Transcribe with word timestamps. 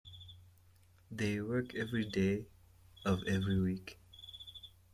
They 1.11 1.39
work 1.41 1.75
every 1.75 2.05
day 2.09 2.47
of 3.05 3.19
every 3.27 3.59
week. 3.61 3.99